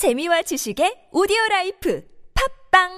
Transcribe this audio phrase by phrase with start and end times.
[0.00, 2.02] 재미와 지식의 오디오 라이프
[2.72, 2.88] 팝빵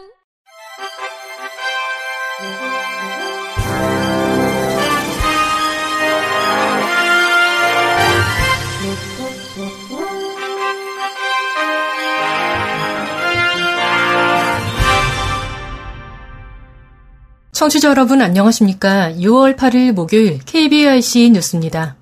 [17.50, 19.10] 청취자 여러분 안녕하십니까?
[19.14, 21.96] 6월 8일 목요일 KBIC 뉴스입니다.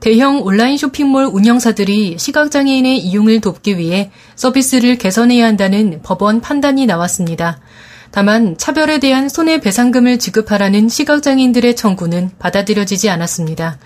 [0.00, 7.60] 대형 온라인 쇼핑몰 운영사들이 시각장애인의 이용을 돕기 위해 서비스를 개선해야 한다는 법원 판단이 나왔습니다.
[8.10, 13.78] 다만 차별에 대한 손해배상금을 지급하라는 시각장애인들의 청구는 받아들여지지 않았습니다.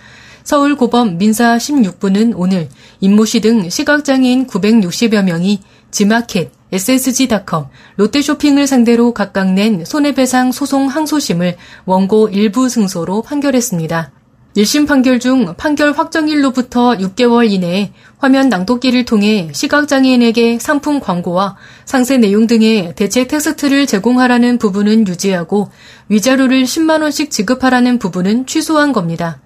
[0.45, 2.69] 서울고법 민사 16부는 오늘
[3.01, 11.57] 임모 씨 등 시각장애인 960여 명이 지마켓, SSG닷컴, 롯데쇼핑을 상대로 각각 낸 손해배상 소송 항소심을
[11.87, 14.13] 원고 일부 승소로 판결했습니다.
[14.57, 22.47] 1심 판결 중 판결 확정일로부터 6개월 이내에 화면 낭독기를 통해 시각장애인에게 상품 광고와 상세 내용
[22.47, 25.71] 등의 대체 텍스트를 제공하라는 부분은 유지하고
[26.09, 29.41] 위자료를 10만원씩 지급하라는 부분은 취소한 겁니다.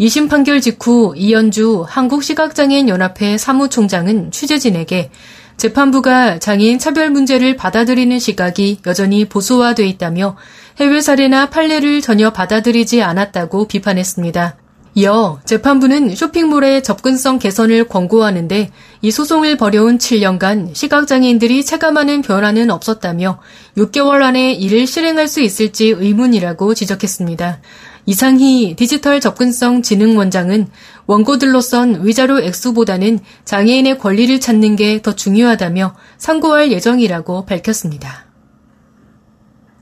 [0.00, 5.10] 2심 판결 직후 이현주 한국시각장애인연합회 사무총장은 취재진에게
[5.58, 10.36] 재판부가 장애인 차별 문제를 받아들이는 시각이 여전히 보수화돼 있다며
[10.78, 14.56] 해외 사례나 판례를 전혀 받아들이지 않았다고 비판했습니다.
[14.94, 18.70] 이어 재판부는 쇼핑몰의 접근성 개선을 권고하는데
[19.02, 23.40] 이 소송을 벌여온 7년간 시각장애인들이 체감하는 변화는 없었다며
[23.76, 27.60] 6개월 안에 이를 실행할 수 있을지 의문이라고 지적했습니다.
[28.08, 30.68] 이상희 디지털 접근성 진흥원장은
[31.06, 38.24] 원고들로선 위자료 액수보다는 장애인의 권리를 찾는 게 더 중요하다며 상고할 예정이라고 밝혔습니다.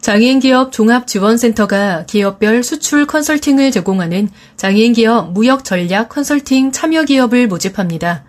[0.00, 8.24] 장애인 기업 종합지원센터가 기업별 수출 컨설팅을 제공하는 장애인 기업 무역 전략 컨설팅 참여 기업을 모집합니다.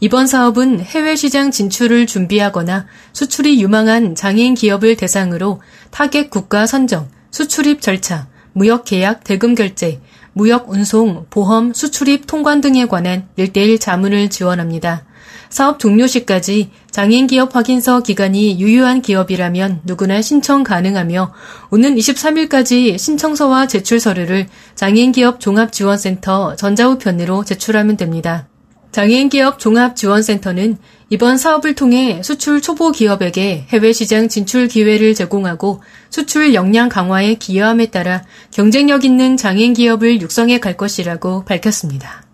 [0.00, 7.82] 이번 사업은 해외 시장 진출을 준비하거나 수출이 유망한 장애인 기업을 대상으로 타겟 국가 선정, 수출입
[7.82, 10.00] 절차, 무역 계약 대금 결제,
[10.32, 15.04] 무역 운송, 보험, 수출입 통관 등에 관한 일대일 자문을 지원합니다.
[15.52, 21.34] 사업 종료 시까지 장애인 기업 확인서 기간이 유효한 기업이라면 누구나 신청 가능하며
[21.70, 28.48] 오는 23일까지 신청서와 제출 서류를 장애인 기업 종합지원센터 전자우편으로 제출하면 됩니다.
[28.92, 30.78] 장애인 기업 종합지원센터는
[31.12, 37.90] 이번 사업을 통해 수출 초보 기업에게 해외 시장 진출 기회를 제공하고 수출 역량 강화에 기여함에
[37.90, 42.24] 따라 경쟁력 있는 장애인 기업을 육성해 갈 것이라고 밝혔습니다.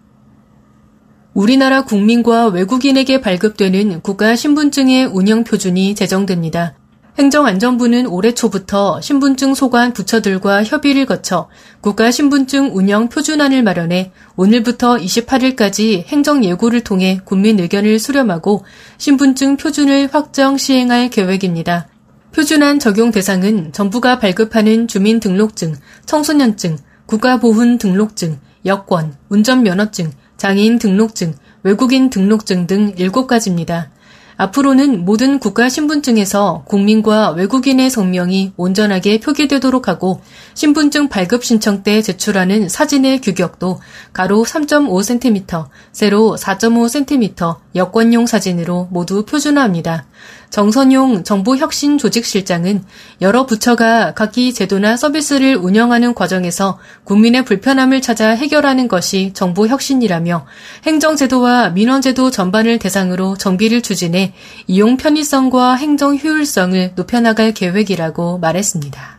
[1.34, 6.76] 우리나라 국민과 외국인에게 발급되는 국가 신분증의 운영 표준이 제정됩니다.
[7.18, 11.48] 행정안전부는 올해 초부터 신분증 소관 부처들과 협의를 거쳐
[11.80, 18.64] 국가 신분증 운영 표준안을 마련해 오늘부터 28일까지 행정 예고를 통해 국민 의견을 수렴하고
[18.98, 21.88] 신분증 표준을 확정 시행할 계획입니다.
[22.32, 25.74] 표준안 적용 대상은 정부가 발급하는 주민등록증,
[26.06, 31.34] 청소년증, 국가보훈 등록증, 여권, 운전면허증, 장애인 등록증,
[31.64, 33.88] 외국인 등록증 등 7가지입니다.
[34.38, 40.20] 앞으로는 모든 국가 신분증에서 국민과 외국인의 성명이 온전하게 표기되도록 하고
[40.54, 43.80] 신분증 발급 신청 때 제출하는 사진의 규격도
[44.12, 50.06] 가로 3.5cm, 세로 4.5cm 여권용 사진으로 모두 표준화합니다.
[50.50, 52.82] 정선용 정부혁신조직실장은
[53.20, 60.46] 여러 부처가 각기 제도나 서비스를 운영하는 과정에서 국민의 불편함을 찾아 해결하는 것이 정부 혁신이라며
[60.86, 64.32] 행정제도와 민원제도 전반을 대상으로 정비를 추진해
[64.66, 69.17] 이용 편의성과 행정 효율성을 높여나갈 계획이라고 말했습니다.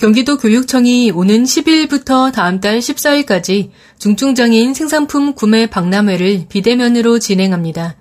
[0.00, 3.68] 경기도 교육청이 오는 10일부터 다음 달 14일까지
[3.98, 7.96] 중증장애인 생산품 구매 박람회를 비대면으로 진행합니다.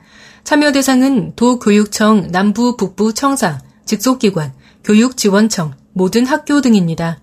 [0.45, 4.53] 참여 대상은 도교육청 남부 북부 청사, 직속기관,
[4.85, 7.19] 교육지원청, 모든 학교 등입니다.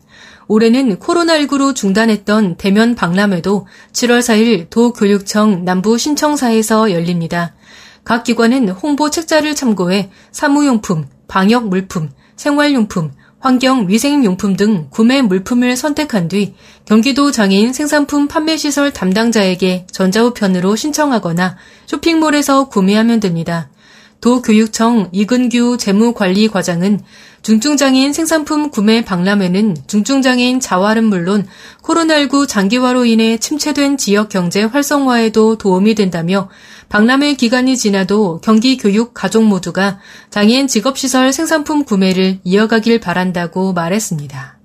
[0.46, 7.54] 올해는 코로나19로 중단했던 대면 박람회도 7월 4일 도교육청 남부 신청사에서 열립니다.
[8.04, 13.12] 각 기관은 홍보 책자를 참고해 사무용품, 방역 물품, 생활용품,
[13.46, 16.54] 환경 위생용품 등 구매 물품을 선택한 뒤
[16.84, 21.56] 경기도 장애인 생산품 판매시설 담당자에게 전자우편으로 신청하거나
[21.86, 23.70] 쇼핑몰에서 구매하면 됩니다.
[24.20, 26.98] 도교육청 이근규 재무관리과장은
[27.46, 31.46] 중증장애인 생산품 구매 박람회는 중증장애인 자활은 물론
[31.82, 36.48] 코로나19 장기화로 인해 침체된 지역 경제 활성화에도 도움이 된다며
[36.88, 40.00] 박람회 기간이 지나도 경기 교육 가족 모두가
[40.30, 44.56] 장애인 직업시설 생산품 구매를 이어가길 바란다고 말했습니다.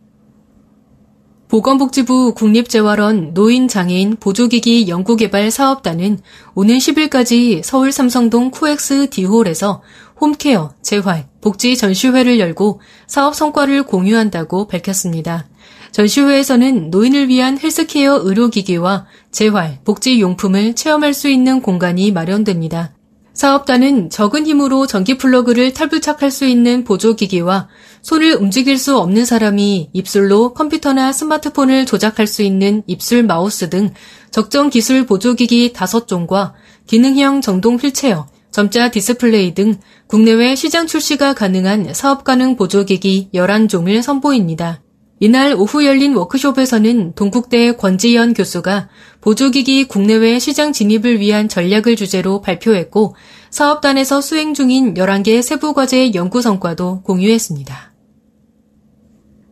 [1.50, 6.19] 보건복지부 국립재활원 노인장애인 보조기기 연구개발 사업단은
[6.56, 9.81] 오는 10일까지 서울 삼성동 쿠엑스 디홀에서
[10.22, 15.48] 홈케어, 재활, 복지 전시회를 열고 사업 성과를 공유한다고 밝혔습니다.
[15.92, 22.94] 전시회에서는 노인을 위한 헬스케어 의료기기와 재활, 복지용품을 체험할 수 있는 공간이 마련됩니다.
[23.34, 27.70] 사업단은 적은 힘으로 전기 플러그를 탈부착할 수 있는 보조기기와
[28.04, 33.92] 손을 움직일 수 없는 사람이 입술로 컴퓨터나 스마트폰을 조작할 수 있는 입술 마우스 등
[34.30, 36.54] 적정 기술 보조기기 5종과
[36.86, 39.75] 기능형 전동 휠체어, 점자 디스플레이 등
[40.07, 44.81] 국내외 시장 출시가 가능한 사업 가능 보조기기 11종을 선보입니다.
[45.21, 48.89] 이날 오후 열린 워크숍에서는 동국대 권지연 교수가
[49.21, 53.15] 보조기기 국내외 시장 진입을 위한 전략을 주제로 발표했고
[53.51, 57.94] 사업단에서 수행 중인 11개 세부과제 연구 성과도 공유했습니다.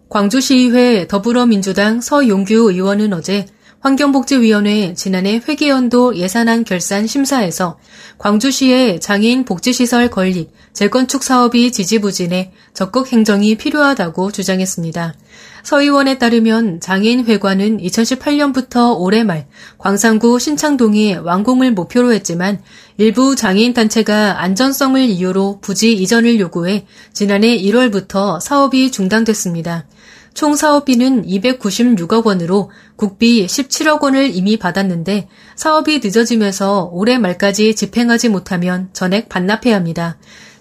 [0.10, 3.46] 광주시의회 더불어민주당 서용규 의원은 어제
[3.82, 7.78] 환경복지위원회 지난해 회계연도 예산안 결산 심사에서
[8.18, 15.16] 광주시의 장애인 복지시설 건립, 재건축 사업이 지지부진해 적극 행정이 필요하다고 주장했습니다.
[15.64, 19.48] 서 의원에 따르면 장애인 회관은 2018년부터 올해 말
[19.78, 22.62] 광산구 신창동에 완공을 목표로 했지만
[22.98, 29.86] 일부 장애인 단체가 안전성을 이유로 부지 이전을 요구해 지난해 1월부터 사업이 중단됐습니다.
[30.34, 38.90] 총 사업비는 296억 원으로 국비 17억 원을 이미 받았는데 사업이 늦어지면서 올해 말까지 집행하지 못하면
[38.94, 40.18] 전액 반납해야 합니다.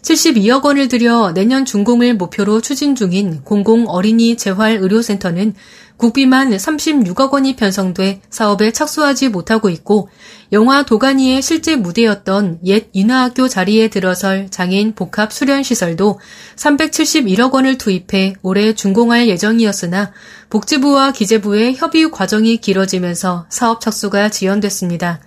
[0.08, 5.54] 72억 원을 들여 내년 준공을 목표로 추진 중인 공공 어린이 재활 의료센터는
[5.98, 10.08] 국비만 36억 원이 편성돼 사업에 착수하지 못하고 있고
[10.52, 16.20] 영화 도가니의 실제 무대였던 옛 인하학교 자리에 들어설 장애인 복합 수련 시설도
[16.56, 20.12] 371억 원을 투입해 올해 준공할 예정이었으나
[20.48, 25.20] 복지부와 기재부의 협의 과정이 길어지면서 사업 착수가 지연됐습니다.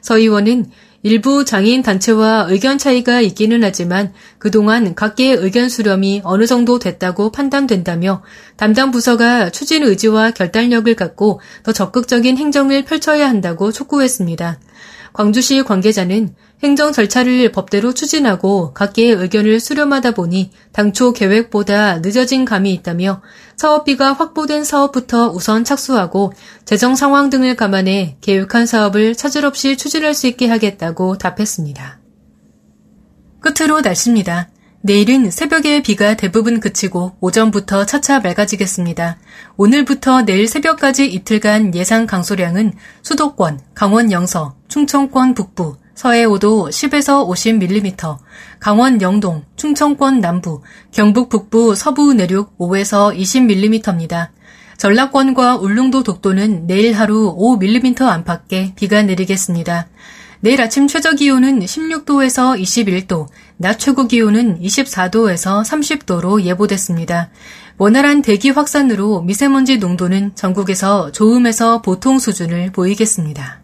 [0.00, 0.70] 서 의원은
[1.04, 8.22] 일부 장애인 단체와 의견 차이가 있기는 하지만 그동안 각계의 의견 수렴이 어느 정도 됐다고 판단된다며
[8.56, 14.58] 담당 부서가 추진 의지와 결단력을 갖고 더 적극적인 행정을 펼쳐야 한다고 촉구했습니다.
[15.18, 23.20] 광주시 관계자는 행정 절차를 법대로 추진하고 각계의 의견을 수렴하다 보니 당초 계획보다 늦어진 감이 있다며
[23.56, 26.34] 사업비가 확보된 사업부터 우선 착수하고
[26.64, 31.98] 재정 상황 등을 감안해 계획한 사업을 차질 없이 추진할 수 있게 하겠다고 답했습니다.
[33.40, 34.50] 끝으로 날씨입니다.
[34.80, 39.18] 내일은 새벽에 비가 대부분 그치고 오전부터 차차 맑아지겠습니다.
[39.56, 48.16] 오늘부터 내일 새벽까지 이틀간 예상 강소량은 수도권, 강원 영서, 충청권 북부, 서해오도 10에서 50mm,
[48.60, 54.28] 강원 영동, 충청권 남부, 경북 북부 서부 내륙 5에서 20mm입니다.
[54.76, 59.88] 전라권과 울릉도 독도는 내일 하루 5mm 안팎의 비가 내리겠습니다.
[60.38, 63.26] 내일 아침 최저 기온은 16도에서 21도,
[63.56, 67.30] 낮 최고 기온은 24도에서 30도로 예보됐습니다.
[67.78, 73.62] 원활한 대기 확산으로 미세먼지 농도는 전국에서 좋음에서 보통 수준을 보이겠습니다.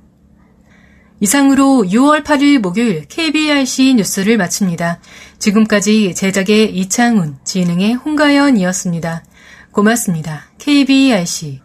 [1.25, 5.01] 이상으로 6월 8일 목요일 KBRC 뉴스를 마칩니다.
[5.39, 9.25] 지금까지 제작의 이창훈, 진행의 홍가연이었습니다.
[9.73, 10.43] 고맙습니다.
[10.59, 11.63] KBRC